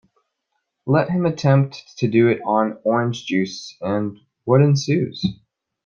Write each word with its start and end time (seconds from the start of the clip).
Let 0.87 1.11
him 1.11 1.27
attempt 1.27 1.95
to 1.99 2.07
do 2.07 2.27
it 2.29 2.41
on 2.43 2.79
orange 2.83 3.23
juice, 3.27 3.77
and 3.81 4.17
what 4.45 4.59
ensues? 4.63 5.23